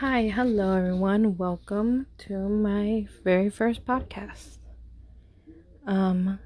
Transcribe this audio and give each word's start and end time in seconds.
Hi, 0.00 0.28
hello 0.28 0.76
everyone. 0.76 1.38
Welcome 1.38 2.04
to 2.18 2.50
my 2.50 3.06
very 3.24 3.48
first 3.48 3.86
podcast. 3.86 4.58
Um 5.86 6.38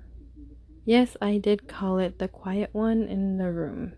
yes, 0.84 1.17
I 1.20 1.38
did 1.38 1.67
call 1.67 1.99
it 1.99 2.21
the 2.21 2.28
quiet 2.28 2.71
one 2.71 3.08
in 3.08 3.39
the 3.39 3.50
room. 3.50 3.94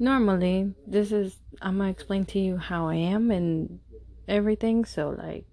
Normally, 0.00 0.74
this 0.84 1.12
is 1.12 1.36
I'm 1.62 1.76
going 1.76 1.94
to 1.94 1.96
explain 1.96 2.24
to 2.24 2.40
you 2.40 2.56
how 2.56 2.88
I 2.88 2.96
am 2.96 3.30
and 3.30 3.78
everything, 4.26 4.84
so 4.84 5.10
like 5.10 5.46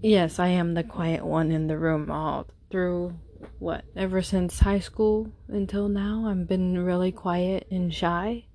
yes, 0.00 0.38
I 0.38 0.48
am 0.48 0.72
the 0.72 0.82
quiet 0.82 1.26
one 1.26 1.50
in 1.50 1.66
the 1.66 1.76
room 1.76 2.10
all 2.10 2.46
through 2.70 3.18
what 3.58 3.84
ever 3.94 4.22
since 4.22 4.60
high 4.60 4.80
school 4.80 5.30
until 5.48 5.90
now. 5.90 6.24
I've 6.26 6.48
been 6.48 6.78
really 6.78 7.12
quiet 7.12 7.66
and 7.70 7.92
shy 7.92 8.46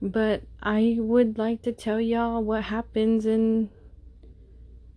but 0.00 0.42
I 0.62 0.96
would 0.98 1.38
like 1.38 1.62
to 1.62 1.72
tell 1.72 2.00
y'all 2.00 2.42
what 2.42 2.64
happens 2.64 3.26
in 3.26 3.70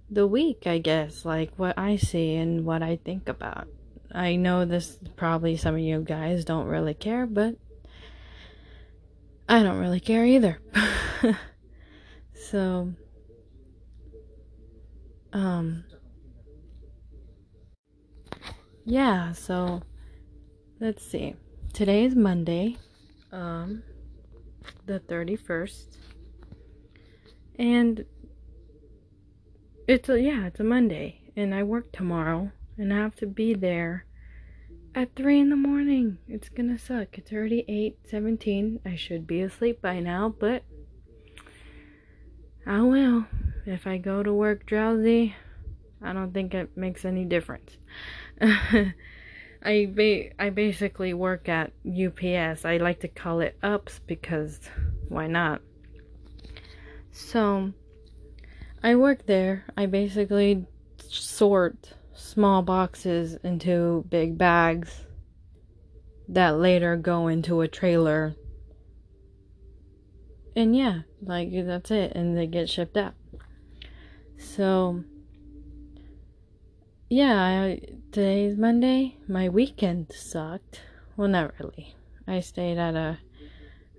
the 0.09 0.27
week, 0.27 0.65
I 0.65 0.79
guess, 0.79 1.25
like 1.25 1.51
what 1.57 1.77
I 1.77 1.95
see 1.95 2.35
and 2.35 2.65
what 2.65 2.81
I 2.81 2.97
think 2.97 3.29
about. 3.29 3.67
I 4.11 4.35
know 4.35 4.65
this 4.65 4.97
probably 5.15 5.55
some 5.55 5.75
of 5.75 5.81
you 5.81 6.01
guys 6.01 6.43
don't 6.43 6.65
really 6.65 6.95
care, 6.95 7.27
but 7.27 7.55
I 9.47 9.61
don't 9.61 9.79
really 9.79 9.99
care 9.99 10.25
either. 10.25 10.59
so, 12.33 12.93
um, 15.31 15.83
yeah, 18.85 19.33
so 19.33 19.83
let's 20.79 21.05
see. 21.05 21.35
Today 21.73 22.05
is 22.05 22.15
Monday. 22.15 22.77
Um, 23.31 23.83
the 24.85 24.99
31st. 24.99 25.97
And 27.57 28.05
it's 29.87 30.07
a 30.09 30.21
yeah, 30.21 30.45
it's 30.45 30.59
a 30.59 30.63
Monday 30.63 31.21
and 31.35 31.53
I 31.53 31.63
work 31.63 31.91
tomorrow 31.91 32.51
and 32.77 32.93
I 32.93 32.97
have 32.97 33.15
to 33.17 33.27
be 33.27 33.53
there 33.53 34.05
at 34.95 35.15
3 35.15 35.39
in 35.39 35.49
the 35.49 35.55
morning. 35.55 36.17
It's 36.27 36.49
to 36.49 36.77
suck. 36.77 37.17
It's 37.17 37.31
already 37.31 37.63
8:17. 37.67 38.79
I 38.85 38.95
should 38.95 39.27
be 39.27 39.41
asleep 39.41 39.81
by 39.81 39.99
now, 39.99 40.33
but 40.39 40.63
I 42.65 42.81
will. 42.81 43.25
If 43.65 43.85
I 43.87 43.97
go 43.97 44.23
to 44.23 44.33
work 44.33 44.65
drowsy, 44.65 45.35
I 46.01 46.13
don't 46.13 46.33
think 46.33 46.53
it 46.53 46.75
makes 46.77 47.05
any 47.05 47.25
difference. 47.25 47.77
I 49.61 49.87
ba- 49.93 50.41
I 50.41 50.49
basically 50.49 51.13
work 51.13 51.49
at 51.49 51.71
UPS. 51.85 52.65
I 52.65 52.77
like 52.77 53.01
to 53.01 53.07
call 53.07 53.41
it 53.41 53.57
UPS 53.61 53.99
because 54.07 54.59
why 55.09 55.27
not? 55.27 55.61
So 57.11 57.73
I 58.81 58.95
work 58.95 59.25
there. 59.25 59.65
I 59.75 59.85
basically 59.85 60.65
sort 60.97 61.93
small 62.13 62.61
boxes 62.61 63.35
into 63.43 64.05
big 64.09 64.37
bags 64.37 65.05
that 66.29 66.57
later 66.57 66.95
go 66.95 67.27
into 67.27 67.61
a 67.61 67.67
trailer. 67.67 68.35
And 70.55 70.75
yeah, 70.75 71.01
like 71.21 71.49
that's 71.51 71.91
it 71.91 72.13
and 72.15 72.37
they 72.37 72.47
get 72.47 72.69
shipped 72.69 72.97
out. 72.97 73.13
So 74.37 75.03
yeah, 77.09 77.33
I, 77.41 77.81
today's 78.11 78.57
Monday. 78.57 79.15
My 79.27 79.49
weekend 79.49 80.11
sucked. 80.11 80.81
Well, 81.15 81.27
not 81.27 81.53
really. 81.59 81.95
I 82.27 82.39
stayed 82.39 82.79
at 82.79 82.95
a 82.95 83.19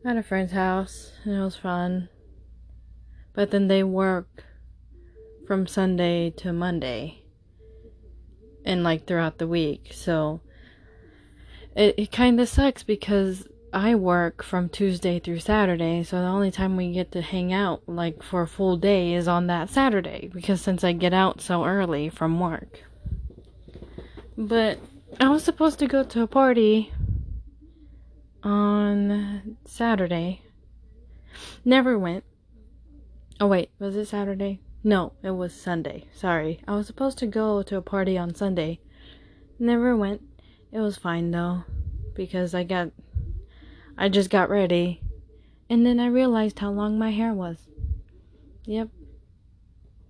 at 0.05 0.17
a 0.17 0.23
friend's 0.23 0.51
house 0.51 1.13
and 1.25 1.35
it 1.35 1.41
was 1.41 1.55
fun. 1.55 2.09
But 3.35 3.53
then 3.53 3.69
they 3.69 3.85
work 3.85 4.45
from 5.47 5.69
Sunday 5.69 6.31
to 6.39 6.53
Monday 6.53 7.23
and 8.65 8.83
like 8.83 9.07
throughout 9.07 9.39
the 9.39 9.47
week. 9.47 9.91
So 9.93 10.41
it 11.77 11.95
it 11.97 12.11
kind 12.11 12.41
of 12.41 12.49
sucks 12.49 12.83
because 12.83 13.47
I 13.73 13.95
work 13.95 14.43
from 14.43 14.69
Tuesday 14.69 15.21
through 15.21 15.39
Saturday, 15.39 16.03
so 16.03 16.21
the 16.21 16.27
only 16.27 16.51
time 16.51 16.77
we 16.77 16.93
get 16.93 17.13
to 17.13 17.23
hang 17.23 17.53
out 17.53 17.83
like 17.87 18.25
for 18.25 18.43
a 18.43 18.49
full 18.49 18.77
day 18.77 19.15
is 19.15 19.29
on 19.29 19.47
that 19.47 19.71
Saturday 19.71 20.29
because 20.35 20.61
since 20.61 20.83
I 20.83 20.91
get 20.95 21.13
out 21.13 21.41
so 21.41 21.65
early 21.65 22.09
from 22.09 22.41
work. 22.41 22.81
But 24.41 24.79
I 25.21 25.29
was 25.29 25.45
supposed 25.45 25.79
to 25.81 25.87
go 25.87 26.03
to 26.03 26.23
a 26.23 26.27
party 26.27 26.91
on 28.43 29.59
Saturday. 29.67 30.41
Never 31.63 31.99
went. 31.99 32.25
Oh, 33.39 33.49
wait, 33.49 33.69
was 33.79 33.97
it 33.97 34.07
Saturday? 34.07 34.61
No, 34.83 35.13
it 35.23 35.33
was 35.33 35.53
Sunday. 35.53 36.07
Sorry. 36.15 36.63
I 36.67 36.75
was 36.75 36.87
supposed 36.87 37.19
to 37.19 37.27
go 37.27 37.63
to 37.63 37.77
a 37.77 37.83
party 37.83 38.17
on 38.17 38.35
Sunday. 38.35 38.81
Never 39.59 39.95
went. 39.95 40.23
It 40.73 40.81
was 40.81 40.97
fine 40.97 41.33
though, 41.33 41.65
because 42.15 42.55
I 42.55 42.65
got. 42.65 42.93
I 43.99 44.09
just 44.09 44.31
got 44.31 44.49
ready. 44.49 45.03
And 45.69 45.85
then 45.85 46.01
I 46.01 46.07
realized 46.07 46.61
how 46.61 46.71
long 46.71 46.99
my 46.99 47.11
hair 47.11 47.35
was. 47.35 47.59
Yep. 48.65 48.89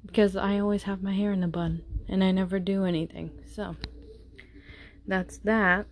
Because 0.07 0.37
I 0.37 0.61
always 0.61 0.85
have 0.85 1.03
my 1.03 1.15
hair 1.15 1.33
in 1.33 1.43
a 1.43 1.49
bun, 1.49 1.83
and 2.09 2.23
I 2.23 2.31
never 2.31 2.61
do 2.61 2.85
anything, 2.85 3.31
so 3.53 3.75
that's 5.11 5.39
that. 5.39 5.87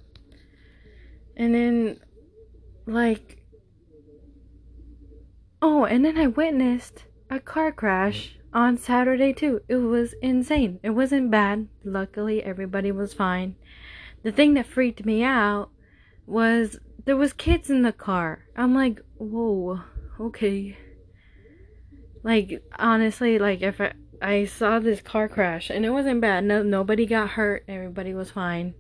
And 1.37 1.55
then, 1.55 2.01
like, 2.87 3.43
oh, 5.61 5.85
and 5.85 6.05
then 6.05 6.17
I 6.19 6.27
witnessed 6.27 7.05
a 7.31 7.41
car 7.41 7.73
crash 7.73 8.39
on 8.53 8.77
Saturday 8.77 9.33
too. 9.33 9.61
It 9.69 9.77
was 9.77 10.15
insane. 10.23 10.81
It 10.83 10.91
wasn't 10.91 11.31
bad. 11.31 11.69
Luckily, 11.85 12.43
everybody 12.43 12.91
was 12.91 13.15
fine. 13.15 13.57
The 14.23 14.33
thing 14.33 14.55
that 14.55 14.67
freaked 14.67 15.05
me 15.05 15.23
out 15.23 15.71
was 16.27 16.79
there 17.05 17.17
was 17.17 17.33
kids 17.33 17.71
in 17.71 17.83
the 17.83 17.93
car. 17.93 18.45
I'm 18.57 18.75
like, 18.75 19.01
whoa, 19.17 19.81
okay. 20.21 20.77
Like 22.23 22.63
honestly, 22.79 23.39
like 23.39 23.63
if 23.63 23.81
I 23.81 23.93
I 24.21 24.47
saw 24.47 24.81
this 24.81 25.01
car 25.01 25.29
crash 25.29 25.71
and 25.71 25.85
it 25.85 25.91
wasn't 25.91 26.21
bad. 26.21 26.45
No, 26.45 26.63
nobody 26.63 27.07
got 27.07 27.31
hurt. 27.31 27.65
Everybody 27.69 28.15
was 28.15 28.31
fine. 28.31 28.75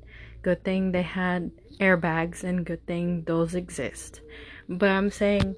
Good 0.48 0.64
thing 0.64 0.92
they 0.92 1.02
had 1.02 1.50
airbags 1.78 2.42
and 2.42 2.64
good 2.64 2.86
thing 2.86 3.24
those 3.26 3.54
exist. 3.54 4.22
But 4.66 4.88
I'm 4.88 5.10
saying 5.10 5.56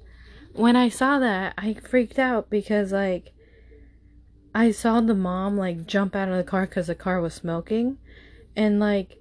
when 0.51 0.75
I 0.75 0.89
saw 0.89 1.17
that, 1.17 1.53
I 1.57 1.75
freaked 1.75 2.19
out 2.19 2.49
because 2.49 2.91
like 2.91 3.31
I 4.53 4.71
saw 4.71 4.99
the 4.99 5.15
mom 5.15 5.57
like 5.57 5.87
jump 5.87 6.13
out 6.13 6.27
of 6.27 6.35
the 6.35 6.43
car 6.43 6.67
cuz 6.67 6.87
the 6.87 6.95
car 6.95 7.21
was 7.21 7.33
smoking 7.33 7.99
and 8.53 8.81
like 8.81 9.17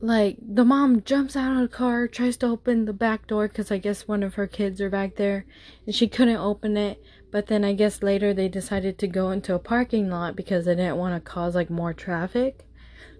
like 0.00 0.36
the 0.40 0.64
mom 0.64 1.04
jumps 1.04 1.36
out 1.36 1.54
of 1.54 1.62
the 1.62 1.76
car, 1.76 2.08
tries 2.08 2.36
to 2.38 2.46
open 2.46 2.86
the 2.86 2.92
back 2.92 3.28
door 3.28 3.46
cuz 3.46 3.70
I 3.70 3.78
guess 3.78 4.08
one 4.08 4.24
of 4.24 4.34
her 4.34 4.48
kids 4.48 4.80
are 4.80 4.90
back 4.90 5.14
there 5.14 5.46
and 5.86 5.94
she 5.94 6.08
couldn't 6.08 6.38
open 6.38 6.76
it. 6.76 7.00
But 7.30 7.46
then 7.46 7.62
I 7.62 7.72
guess 7.72 8.02
later 8.02 8.34
they 8.34 8.48
decided 8.48 8.98
to 8.98 9.06
go 9.06 9.30
into 9.30 9.54
a 9.54 9.60
parking 9.60 10.10
lot 10.10 10.34
because 10.34 10.64
they 10.64 10.74
didn't 10.74 10.96
want 10.96 11.14
to 11.14 11.20
cause 11.20 11.54
like 11.54 11.70
more 11.70 11.94
traffic. 11.94 12.66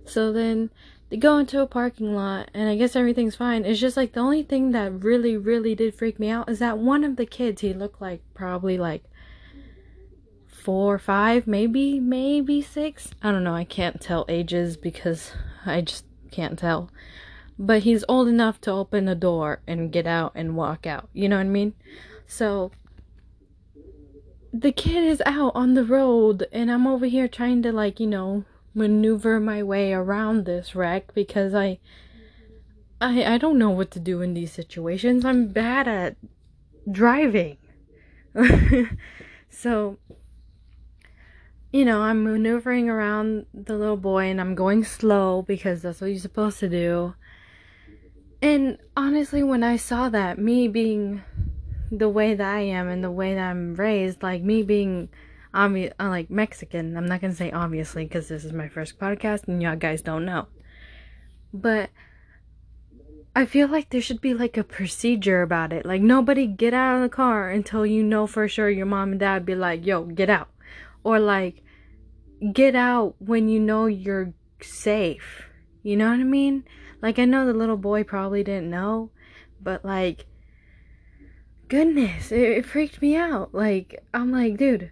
So 0.06 0.32
then 0.32 0.70
they 1.14 1.19
go 1.19 1.38
into 1.38 1.60
a 1.60 1.66
parking 1.69 2.12
lot 2.12 2.50
and 2.54 2.69
I 2.69 2.75
guess 2.75 2.97
everything's 2.97 3.36
fine. 3.36 3.64
It's 3.64 3.78
just 3.78 3.97
like 3.97 4.14
the 4.14 4.20
only 4.20 4.42
thing 4.42 4.72
that 4.72 5.04
really, 5.04 5.36
really 5.36 5.76
did 5.76 5.94
freak 5.94 6.19
me 6.19 6.28
out 6.28 6.50
is 6.50 6.58
that 6.58 6.78
one 6.78 7.04
of 7.04 7.14
the 7.14 7.25
kids, 7.25 7.60
he 7.60 7.72
looked 7.72 8.00
like 8.00 8.20
probably 8.34 8.76
like 8.76 9.04
four 10.48 10.94
or 10.94 10.98
five, 10.98 11.47
maybe, 11.47 12.00
maybe 12.00 12.60
six. 12.60 13.12
I 13.22 13.30
don't 13.30 13.44
know. 13.44 13.54
I 13.54 13.62
can't 13.62 14.00
tell 14.00 14.26
ages 14.28 14.76
because 14.76 15.30
I 15.64 15.82
just 15.82 16.04
can't 16.32 16.58
tell. 16.58 16.91
But 17.60 17.84
he's 17.84 18.04
old 18.08 18.26
enough 18.26 18.60
to 18.62 18.72
open 18.72 19.04
the 19.04 19.14
door 19.14 19.60
and 19.69 19.92
get 19.92 20.08
out 20.08 20.32
and 20.34 20.56
walk 20.56 20.84
out. 20.84 21.08
You 21.12 21.28
know 21.28 21.36
what 21.36 21.42
I 21.42 21.44
mean? 21.44 21.75
So 22.26 22.72
the 24.52 24.72
kid 24.72 25.05
is 25.05 25.22
out 25.25 25.52
on 25.55 25.75
the 25.75 25.84
road 25.84 26.49
and 26.50 26.72
I'm 26.72 26.88
over 26.88 27.06
here 27.06 27.28
trying 27.28 27.62
to 27.62 27.70
like, 27.70 28.00
you 28.00 28.08
know, 28.08 28.44
maneuver 28.75 29.38
my 29.41 29.62
way 29.62 29.93
around 29.93 30.44
this 30.44 30.75
wreck 30.75 31.15
because 31.15 31.55
I 31.55 31.79
I 33.00 33.35
I 33.35 33.38
don't 33.38 33.59
know 33.59 33.71
what 33.71 33.91
to 33.93 34.00
do 34.00 34.21
in 34.21 34.35
these 34.35 34.53
situations. 34.53 35.25
I'm 35.25 35.49
bad 35.49 35.88
at 35.88 36.17
driving. 36.91 37.59
so 39.50 39.99
you 41.75 41.85
know, 41.85 42.03
I'm 42.03 42.23
maneuvering 42.23 42.88
around 42.88 43.47
the 43.53 43.76
little 43.76 43.97
boy 43.97 44.26
and 44.26 44.41
I'm 44.41 44.55
going 44.55 44.85
slow 44.85 45.43
because 45.43 45.82
that's 45.82 46.00
what 46.00 46.11
you're 46.11 46.20
supposed 46.20 46.61
to 46.61 46.69
do. 46.69 47.15
And 48.41 48.79
honestly, 48.97 49.43
when 49.43 49.65
I 49.65 49.77
saw 49.77 50.09
that, 50.11 50.38
me 50.38 50.69
being 50.69 51.23
the 51.91 52.09
way 52.09 52.35
that 52.35 52.55
I 52.55 52.61
am 52.61 52.87
and 52.87 53.03
the 53.03 53.11
way 53.11 53.35
that 53.35 53.50
I'm 53.50 53.75
raised, 53.75 54.23
like 54.23 54.41
me 54.41 54.62
being 54.62 55.09
obvi- 55.55 55.93
uh, 55.99 56.09
like 56.09 56.31
Mexican. 56.31 56.97
I'm 56.97 57.06
not 57.06 57.21
gonna 57.21 57.35
say 57.35 57.51
obviously 57.51 58.05
because 58.05 58.29
this 58.29 58.45
is 58.45 58.53
my 58.53 58.69
first 58.69 58.99
podcast 58.99 59.49
and 59.49 59.62
y'all 59.62 59.77
guys 59.77 60.03
don't 60.03 60.25
know. 60.25 60.49
But 61.53 61.91
I 63.37 63.47
feel 63.47 63.69
like 63.69 63.91
there 63.91 64.01
should 64.01 64.21
be 64.21 64.35
like 64.35 64.56
a 64.56 64.65
procedure 64.65 65.43
about 65.43 65.73
it. 65.73 65.87
Like 65.87 66.03
nobody 66.03 66.47
get 66.47 66.75
out 66.75 66.97
of 66.97 67.03
the 67.03 67.09
car 67.09 67.51
until 67.51 67.87
you 67.87 68.03
know 68.03 68.27
for 68.27 68.47
sure 68.49 68.71
your 68.71 68.87
mom 68.87 69.12
and 69.12 69.21
dad 69.21 69.47
be 69.47 69.55
like, 69.55 69.87
"Yo, 69.87 70.05
get 70.05 70.31
out." 70.31 70.49
Or 71.03 71.19
like 71.19 71.62
get 72.53 72.75
out 72.75 73.15
when 73.19 73.49
you 73.49 73.61
know 73.61 73.87
you're 73.87 74.35
safe. 74.61 75.45
You 75.83 75.97
know 75.97 76.11
what 76.11 76.21
I 76.21 76.25
mean? 76.25 76.65
Like 77.03 77.19
I 77.19 77.25
know 77.25 77.47
the 77.47 77.53
little 77.53 77.77
boy 77.77 78.05
probably 78.05 78.43
didn't 78.43 78.71
know, 78.71 79.11
but 79.61 79.85
like 79.85 80.27
goodness, 81.69 82.31
it, 82.33 82.41
it 82.41 82.67
freaked 82.67 83.03
me 83.03 83.17
out. 83.17 83.55
Like 83.55 84.03
I'm 84.12 84.31
like, 84.31 84.56
dude, 84.56 84.91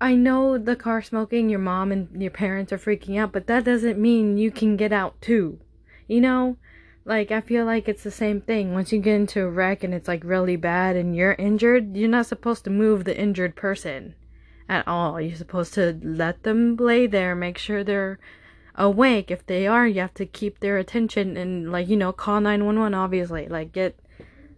I 0.00 0.14
know 0.14 0.58
the 0.58 0.76
car 0.76 1.02
smoking, 1.02 1.48
your 1.48 1.58
mom 1.58 1.92
and 1.92 2.20
your 2.20 2.30
parents 2.30 2.72
are 2.72 2.78
freaking 2.78 3.18
out, 3.18 3.32
but 3.32 3.46
that 3.46 3.64
doesn't 3.64 3.98
mean 3.98 4.38
you 4.38 4.50
can 4.50 4.76
get 4.76 4.92
out 4.92 5.20
too. 5.20 5.58
You 6.06 6.20
know? 6.20 6.56
Like, 7.04 7.30
I 7.30 7.40
feel 7.40 7.64
like 7.64 7.88
it's 7.88 8.02
the 8.02 8.10
same 8.10 8.42
thing. 8.42 8.74
Once 8.74 8.92
you 8.92 8.98
get 8.98 9.14
into 9.14 9.40
a 9.42 9.48
wreck 9.48 9.82
and 9.82 9.94
it's 9.94 10.08
like 10.08 10.22
really 10.24 10.56
bad 10.56 10.94
and 10.94 11.16
you're 11.16 11.32
injured, 11.32 11.96
you're 11.96 12.06
not 12.06 12.26
supposed 12.26 12.64
to 12.64 12.70
move 12.70 13.04
the 13.04 13.18
injured 13.18 13.56
person 13.56 14.14
at 14.68 14.86
all. 14.86 15.18
You're 15.18 15.34
supposed 15.34 15.72
to 15.74 15.98
let 16.02 16.42
them 16.42 16.76
lay 16.76 17.06
there, 17.06 17.34
make 17.34 17.56
sure 17.56 17.82
they're 17.82 18.18
awake. 18.74 19.30
If 19.30 19.46
they 19.46 19.66
are, 19.66 19.88
you 19.88 20.02
have 20.02 20.12
to 20.14 20.26
keep 20.26 20.60
their 20.60 20.76
attention 20.76 21.38
and, 21.38 21.72
like, 21.72 21.88
you 21.88 21.96
know, 21.96 22.12
call 22.12 22.42
911, 22.42 22.92
obviously. 22.92 23.48
Like, 23.48 23.72
get 23.72 23.98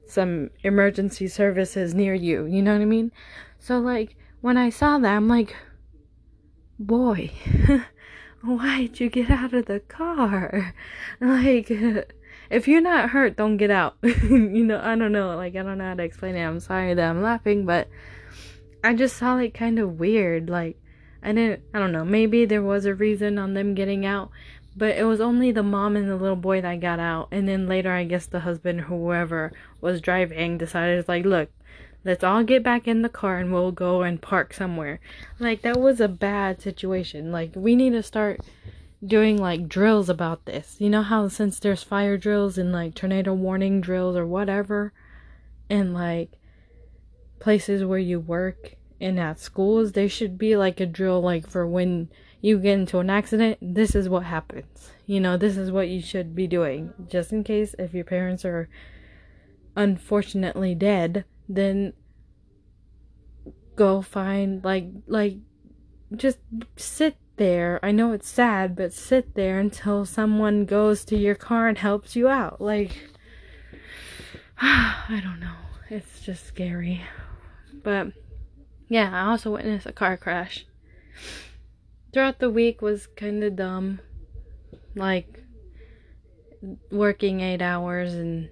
some 0.07 0.51
emergency 0.65 1.29
services 1.29 1.95
near 1.95 2.15
you. 2.15 2.47
You 2.47 2.63
know 2.63 2.73
what 2.73 2.83
I 2.83 2.87
mean? 2.87 3.13
So, 3.61 3.79
like, 3.79 4.17
when 4.41 4.57
I 4.57 4.71
saw 4.71 4.99
that, 4.99 5.17
I'm 5.17 5.29
like, 5.29 5.55
boy, 6.79 7.31
why'd 8.43 9.01
you 9.01 9.11
get 9.11 9.31
out 9.31 9.55
of 9.55 9.67
the 9.67 9.81
car? 9.81 10.75
Like, 11.21 11.71
if 12.49 12.67
you're 12.67 12.81
not 12.81 13.11
hurt, 13.11 13.37
don't 13.37 13.59
get 13.59 13.71
out. 13.71 13.97
you 14.03 14.65
know, 14.65 14.81
I 14.83 14.97
don't 14.97 15.13
know. 15.13 15.37
Like, 15.37 15.55
I 15.55 15.63
don't 15.63 15.77
know 15.77 15.85
how 15.85 15.95
to 15.95 16.03
explain 16.03 16.35
it. 16.35 16.43
I'm 16.43 16.61
sorry 16.61 16.95
that 16.95 17.11
I'm 17.11 17.23
laughing, 17.23 17.67
but 17.67 17.89
I 18.83 18.95
just 18.95 19.19
saw 19.19 19.37
it 19.37 19.53
kind 19.53 19.79
of 19.79 20.01
weird. 20.01 20.49
Like, 20.49 20.79
I 21.23 21.33
didn't, 21.33 21.63
I 21.75 21.79
don't 21.79 21.93
know. 21.93 22.05
Maybe 22.05 22.47
there 22.47 22.63
was 22.63 22.87
a 22.87 22.95
reason 22.95 23.39
on 23.39 23.53
them 23.53 23.75
getting 23.75 24.07
out, 24.07 24.31
but 24.75 24.97
it 24.97 25.05
was 25.05 25.21
only 25.21 25.53
the 25.53 25.63
mom 25.63 25.95
and 25.95 26.09
the 26.09 26.17
little 26.17 26.37
boy 26.37 26.63
that 26.63 26.81
got 26.81 26.99
out. 26.99 27.29
And 27.31 27.47
then 27.47 27.69
later, 27.69 27.93
I 27.93 28.05
guess 28.05 28.27
the 28.27 28.41
husband, 28.41 28.83
whoever 28.83 29.53
was 29.81 30.01
driving, 30.01 30.57
decided, 30.57 31.07
like, 31.07 31.27
look, 31.27 31.51
let's 32.05 32.25
all 32.25 32.45
get 32.45 32.63
back 32.63 32.89
in 32.89 33.03
the 33.03 33.09
car 33.09 33.39
and 33.39 33.53
we'll 33.53 33.73
go 33.73 34.03
and 34.03 34.23
park 34.23 34.55
somewhere. 34.55 35.01
Like, 35.39 35.63
that 35.63 35.79
was 35.79 36.01
a 36.01 36.09
bad 36.09 36.61
situation. 36.61 37.33
Like, 37.33 37.53
we 37.55 37.77
need 37.77 37.91
to 37.91 38.03
start 38.03 38.41
doing 39.05 39.39
like 39.39 39.69
drills 39.69 40.09
about 40.09 40.45
this. 40.45 40.77
You 40.79 40.91
know 40.91 41.03
how 41.03 41.29
since 41.29 41.59
there's 41.59 41.83
fire 41.83 42.19
drills 42.19 42.59
and 42.59 42.73
like 42.73 42.95
tornado 42.95 43.33
warning 43.33 43.81
drills 43.81 44.17
or 44.17 44.27
whatever, 44.27 44.93
and 45.69 45.95
like 45.95 46.33
places 47.39 47.85
where 47.85 47.99
you 47.99 48.21
work 48.21 48.77
and 49.01 49.19
at 49.19 49.41
schools, 49.41 49.93
there 49.93 50.09
should 50.09 50.37
be 50.37 50.57
like 50.57 50.81
a 50.81 50.87
drill 50.87 51.21
like 51.21 51.49
for 51.49 51.67
when 51.67 52.11
you 52.43 52.59
get 52.59 52.79
into 52.79 52.99
an 52.99 53.11
accident, 53.11 53.59
this 53.61 53.95
is 53.95 54.09
what 54.09 54.25
happens. 54.25 54.91
You 55.07 55.21
know, 55.21 55.37
this 55.37 55.57
is 55.57 55.71
what 55.71 55.89
you 55.89 56.01
should 56.01 56.35
be 56.35 56.47
doing. 56.47 56.93
Just 57.09 57.33
in 57.33 57.45
case 57.45 57.75
if 57.79 57.95
your 57.95 58.05
parents 58.05 58.45
are 58.45 58.69
unfortunately 59.77 60.75
dead, 60.75 61.25
then 61.51 61.93
go 63.75 64.01
find 64.03 64.63
like 64.63 64.87
like 65.07 65.37
just 66.15 66.39
sit 66.77 67.17
there. 67.37 67.81
I 67.83 67.91
know 67.91 68.13
it's 68.13 68.29
sad, 68.29 68.77
but 68.77 68.93
sit 68.93 69.35
there 69.35 69.59
until 69.59 70.05
someone 70.05 70.65
goes 70.65 71.05
to 71.07 71.17
your 71.17 71.35
car 71.35 71.69
and 71.69 71.79
helps 71.79 72.15
you 72.15 72.29
out. 72.29 72.61
Like, 72.61 72.97
I 74.61 75.21
don't 75.23 75.41
know. 75.41 75.57
It's 75.89 76.21
just 76.21 76.47
scary. 76.47 77.03
But 77.83 78.13
yeah, 78.89 79.11
I 79.13 79.31
also 79.31 79.53
witnessed 79.53 79.87
a 79.87 79.93
car 79.93 80.17
crash. 80.17 80.67
Throughout 82.13 82.39
the 82.39 82.51
week 82.51 82.83
was 82.83 83.07
kind 83.07 83.43
of 83.43 83.57
dumb. 83.57 84.01
Like, 84.95 85.43
working 86.91 87.41
eight 87.41 87.63
hours 87.63 88.15
and 88.15 88.51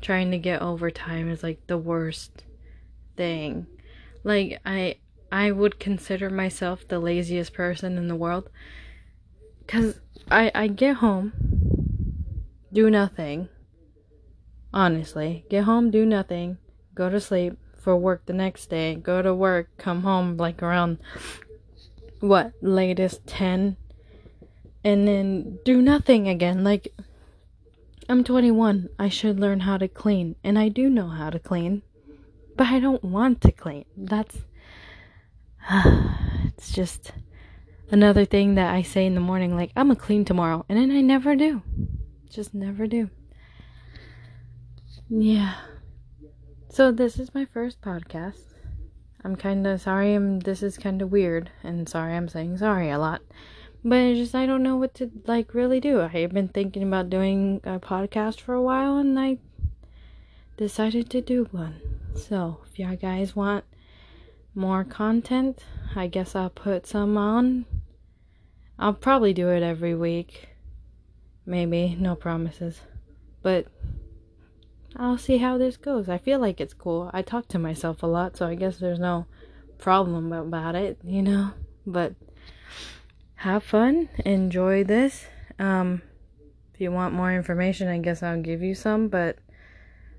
trying 0.00 0.30
to 0.30 0.38
get 0.38 0.62
overtime 0.62 1.30
is 1.30 1.42
like 1.42 1.66
the 1.66 1.78
worst 1.78 2.44
thing. 3.16 3.66
Like, 4.24 4.60
I 4.64 4.96
I 5.32 5.52
would 5.52 5.78
consider 5.78 6.28
myself 6.28 6.86
the 6.86 6.98
laziest 6.98 7.52
person 7.52 7.96
in 7.96 8.08
the 8.08 8.16
world. 8.16 8.50
Because 9.60 10.00
I, 10.30 10.50
I 10.54 10.66
get 10.66 10.96
home, 10.96 11.32
do 12.72 12.90
nothing. 12.90 13.48
Honestly, 14.72 15.44
get 15.48 15.64
home, 15.64 15.90
do 15.90 16.04
nothing, 16.04 16.58
go 16.94 17.08
to 17.08 17.20
sleep 17.20 17.56
for 17.76 17.96
work 17.96 18.26
the 18.26 18.32
next 18.32 18.66
day, 18.70 18.94
go 18.94 19.22
to 19.22 19.34
work, 19.34 19.68
come 19.78 20.02
home 20.02 20.36
like 20.36 20.62
around 20.62 20.98
what, 22.20 22.52
latest 22.60 23.26
10, 23.26 23.76
and 24.84 25.08
then 25.08 25.58
do 25.64 25.80
nothing 25.80 26.28
again. 26.28 26.62
Like, 26.62 26.92
I'm 28.10 28.24
21, 28.24 28.88
I 28.98 29.08
should 29.08 29.38
learn 29.38 29.60
how 29.60 29.76
to 29.76 29.86
clean, 29.86 30.34
and 30.42 30.58
I 30.58 30.68
do 30.68 30.90
know 30.90 31.06
how 31.06 31.30
to 31.30 31.38
clean, 31.38 31.82
but 32.56 32.66
I 32.66 32.80
don't 32.80 33.04
want 33.04 33.40
to 33.42 33.52
clean. 33.52 33.84
That's 33.96 34.36
it's 35.70 36.72
just 36.72 37.12
another 37.92 38.24
thing 38.24 38.56
that 38.56 38.74
I 38.74 38.82
say 38.82 39.06
in 39.06 39.14
the 39.14 39.20
morning, 39.20 39.54
like, 39.54 39.70
I'm 39.76 39.86
gonna 39.86 40.00
clean 40.00 40.24
tomorrow. 40.24 40.64
And 40.68 40.76
then 40.76 40.90
I 40.90 41.02
never 41.02 41.36
do. 41.36 41.62
Just 42.28 42.52
never 42.52 42.88
do. 42.88 43.10
Yeah. 45.08 45.54
So 46.68 46.90
this 46.90 47.16
is 47.16 47.32
my 47.32 47.44
first 47.44 47.80
podcast. 47.80 48.42
I'm 49.22 49.36
kind 49.36 49.64
of 49.68 49.80
sorry. 49.80 50.14
I'm. 50.14 50.40
This 50.40 50.64
is 50.64 50.78
kind 50.78 51.00
of 51.00 51.12
weird, 51.12 51.50
and 51.62 51.88
sorry. 51.88 52.16
I'm 52.16 52.28
saying 52.28 52.58
sorry 52.58 52.90
a 52.90 52.98
lot, 52.98 53.20
but 53.84 54.14
just 54.14 54.34
I 54.34 54.46
don't 54.46 54.62
know 54.62 54.76
what 54.76 54.94
to 54.94 55.10
like 55.26 55.54
really 55.54 55.80
do. 55.80 56.00
I've 56.00 56.32
been 56.32 56.48
thinking 56.48 56.82
about 56.82 57.10
doing 57.10 57.60
a 57.64 57.78
podcast 57.78 58.40
for 58.40 58.54
a 58.54 58.62
while, 58.62 58.96
and 58.96 59.18
I 59.18 59.38
decided 60.56 61.10
to 61.10 61.20
do 61.20 61.48
one. 61.50 61.80
So 62.14 62.60
if 62.70 62.78
y'all 62.78 62.96
guys 62.96 63.36
want 63.36 63.64
more 64.54 64.84
content. 64.84 65.64
I 65.94 66.06
guess 66.06 66.34
I'll 66.34 66.50
put 66.50 66.86
some 66.86 67.16
on. 67.16 67.66
I'll 68.78 68.94
probably 68.94 69.32
do 69.32 69.48
it 69.48 69.62
every 69.62 69.94
week. 69.94 70.48
Maybe, 71.46 71.96
no 71.98 72.14
promises. 72.14 72.80
But 73.42 73.66
I'll 74.96 75.18
see 75.18 75.38
how 75.38 75.58
this 75.58 75.76
goes. 75.76 76.08
I 76.08 76.18
feel 76.18 76.38
like 76.38 76.60
it's 76.60 76.74
cool. 76.74 77.10
I 77.12 77.22
talk 77.22 77.48
to 77.48 77.58
myself 77.58 78.02
a 78.02 78.06
lot, 78.06 78.36
so 78.36 78.46
I 78.46 78.54
guess 78.54 78.78
there's 78.78 78.98
no 78.98 79.26
problem 79.78 80.32
about 80.32 80.74
it, 80.74 80.98
you 81.04 81.22
know? 81.22 81.52
But 81.86 82.14
have 83.40 83.64
fun, 83.64 84.08
enjoy 84.24 84.84
this. 84.84 85.26
Um 85.58 86.02
if 86.74 86.80
you 86.80 86.92
want 86.92 87.14
more 87.14 87.32
information, 87.32 87.88
I 87.88 87.98
guess 87.98 88.22
I'll 88.22 88.40
give 88.40 88.62
you 88.62 88.74
some, 88.74 89.08
but 89.08 89.38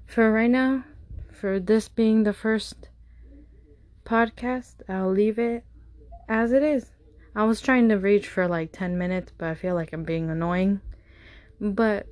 for 0.05 0.31
right 0.31 0.49
now, 0.49 0.83
for 1.31 1.59
this 1.59 1.87
being 1.87 2.23
the 2.23 2.33
first 2.33 2.89
podcast, 4.05 4.81
I'll 4.89 5.11
leave 5.11 5.39
it 5.39 5.63
as 6.27 6.51
it 6.51 6.63
is. 6.63 6.91
I 7.35 7.43
was 7.45 7.61
trying 7.61 7.89
to 7.89 7.95
reach 7.95 8.27
for 8.27 8.47
like 8.47 8.71
10 8.71 8.97
minutes, 8.97 9.31
but 9.37 9.49
I 9.49 9.55
feel 9.55 9.75
like 9.75 9.93
I'm 9.93 10.03
being 10.03 10.29
annoying. 10.29 10.81
But 11.59 12.07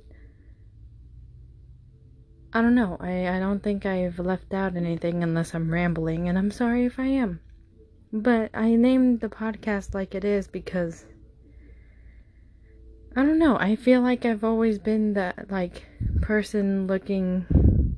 I 2.52 2.62
don't 2.62 2.74
know. 2.74 2.96
I, 3.00 3.28
I 3.28 3.38
don't 3.38 3.62
think 3.62 3.84
I've 3.84 4.18
left 4.18 4.54
out 4.54 4.76
anything 4.76 5.22
unless 5.22 5.54
I'm 5.54 5.72
rambling, 5.72 6.28
and 6.28 6.38
I'm 6.38 6.50
sorry 6.50 6.86
if 6.86 6.98
I 6.98 7.06
am. 7.06 7.40
But 8.12 8.50
I 8.54 8.74
named 8.74 9.20
the 9.20 9.28
podcast 9.28 9.94
like 9.94 10.14
it 10.14 10.24
is 10.24 10.48
because 10.48 11.04
I 13.16 13.22
don't 13.22 13.38
know. 13.38 13.56
I 13.58 13.76
feel 13.76 14.00
like 14.00 14.24
I've 14.24 14.44
always 14.44 14.78
been 14.78 15.14
that 15.14 15.50
like 15.50 15.86
person 16.20 16.86
looking 16.86 17.96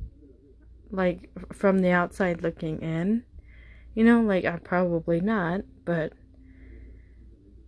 like 0.91 1.29
from 1.51 1.79
the 1.79 1.91
outside 1.91 2.43
looking 2.43 2.81
in 2.81 3.23
you 3.93 4.03
know, 4.03 4.21
like 4.21 4.45
I'm 4.45 4.59
probably 4.59 5.21
not, 5.21 5.61
but 5.85 6.13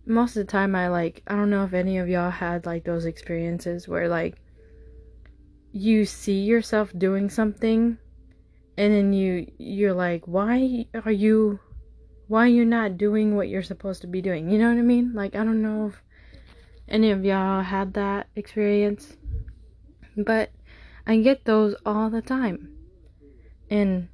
most 0.06 0.36
of 0.36 0.46
the 0.46 0.50
time 0.50 0.74
I 0.74 0.88
like 0.88 1.22
I 1.26 1.34
don't 1.34 1.50
know 1.50 1.64
if 1.64 1.72
any 1.72 1.98
of 1.98 2.08
y'all 2.08 2.30
had 2.30 2.66
like 2.66 2.84
those 2.84 3.06
experiences 3.06 3.88
where 3.88 4.08
like 4.08 4.36
you 5.72 6.04
see 6.04 6.40
yourself 6.42 6.92
doing 6.96 7.28
something 7.28 7.98
and 8.78 8.94
then 8.94 9.12
you 9.12 9.50
you're 9.58 9.92
like 9.92 10.22
why 10.26 10.86
are 11.04 11.10
you 11.10 11.58
why 12.28 12.44
are 12.44 12.48
you 12.48 12.64
not 12.64 12.98
doing 12.98 13.36
what 13.36 13.48
you're 13.48 13.62
supposed 13.62 14.00
to 14.02 14.06
be 14.06 14.20
doing? 14.20 14.50
You 14.50 14.58
know 14.58 14.68
what 14.68 14.78
I 14.78 14.82
mean? 14.82 15.12
Like 15.14 15.34
I 15.34 15.44
don't 15.44 15.62
know 15.62 15.88
if 15.88 16.02
any 16.88 17.10
of 17.10 17.24
y'all 17.24 17.62
had 17.62 17.94
that 17.94 18.28
experience, 18.36 19.16
but 20.16 20.50
I 21.06 21.16
get 21.18 21.44
those 21.44 21.74
all 21.84 22.10
the 22.10 22.22
time. 22.22 22.72
And 23.70 24.08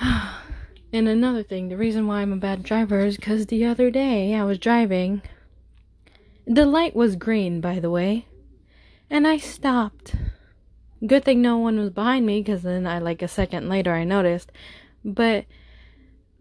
and 0.00 1.08
another 1.08 1.42
thing, 1.42 1.68
the 1.68 1.76
reason 1.76 2.06
why 2.06 2.20
I'm 2.20 2.32
a 2.32 2.36
bad 2.36 2.62
driver 2.62 3.00
is 3.00 3.16
because 3.16 3.46
the 3.46 3.64
other 3.64 3.90
day 3.90 4.34
I 4.34 4.44
was 4.44 4.58
driving. 4.58 5.22
The 6.46 6.66
light 6.66 6.94
was 6.94 7.16
green, 7.16 7.60
by 7.60 7.78
the 7.80 7.90
way. 7.90 8.26
And 9.10 9.26
I 9.26 9.38
stopped. 9.38 10.14
Good 11.06 11.24
thing 11.24 11.42
no 11.42 11.58
one 11.58 11.78
was 11.78 11.90
behind 11.90 12.26
me 12.26 12.40
because 12.40 12.62
then 12.62 12.86
I, 12.86 12.98
like, 12.98 13.22
a 13.22 13.28
second 13.28 13.68
later, 13.68 13.92
I 13.92 14.04
noticed. 14.04 14.52
But 15.04 15.44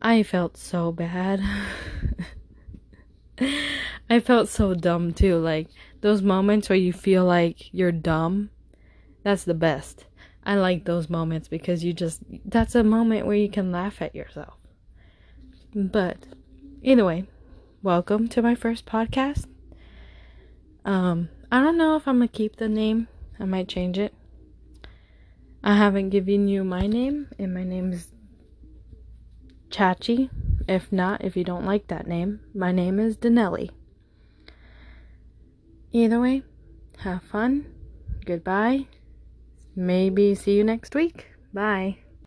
I 0.05 0.21
felt 0.21 0.57
so 0.57 0.91
bad. 0.91 1.41
I 4.09 4.19
felt 4.19 4.49
so 4.49 4.73
dumb 4.73 5.13
too. 5.13 5.37
Like, 5.37 5.69
those 6.01 6.21
moments 6.21 6.67
where 6.67 6.77
you 6.77 6.91
feel 6.91 7.23
like 7.23 7.73
you're 7.73 7.93
dumb, 7.93 8.49
that's 9.23 9.45
the 9.45 9.53
best. 9.53 10.05
I 10.43 10.55
like 10.55 10.83
those 10.83 11.09
moments 11.09 11.47
because 11.47 11.85
you 11.85 11.93
just, 11.93 12.21
that's 12.43 12.75
a 12.75 12.83
moment 12.83 13.25
where 13.25 13.37
you 13.37 13.49
can 13.49 13.71
laugh 13.71 14.01
at 14.01 14.13
yourself. 14.13 14.55
But, 15.73 16.17
either 16.81 17.05
way, 17.05 17.23
welcome 17.81 18.27
to 18.27 18.41
my 18.41 18.55
first 18.55 18.85
podcast. 18.85 19.47
Um, 20.83 21.29
I 21.49 21.61
don't 21.61 21.77
know 21.77 21.95
if 21.95 22.09
I'm 22.09 22.17
gonna 22.17 22.27
keep 22.27 22.57
the 22.57 22.67
name. 22.67 23.07
I 23.39 23.45
might 23.45 23.69
change 23.69 23.97
it. 23.97 24.13
I 25.63 25.77
haven't 25.77 26.09
given 26.09 26.49
you 26.49 26.65
my 26.65 26.87
name, 26.87 27.29
and 27.39 27.53
my 27.53 27.63
name 27.63 27.93
is 27.93 28.09
Chachi. 29.73 30.29
If 30.67 30.91
not, 30.91 31.25
if 31.25 31.35
you 31.35 31.43
don't 31.43 31.65
like 31.65 31.87
that 31.87 32.07
name, 32.07 32.41
my 32.53 32.71
name 32.71 32.99
is 32.99 33.17
Danelli. 33.17 33.71
Either 35.91 36.21
way, 36.21 36.43
have 36.99 37.23
fun. 37.23 37.65
Goodbye. 38.23 38.87
Maybe 39.75 40.35
see 40.35 40.55
you 40.55 40.63
next 40.63 40.93
week. 40.93 41.27
Bye. 41.51 42.02